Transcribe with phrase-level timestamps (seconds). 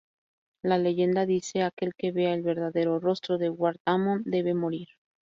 [0.63, 4.87] La leyenda dice "¡Aquel que vea el verdadero rostro de Wrath-Amon debe morir!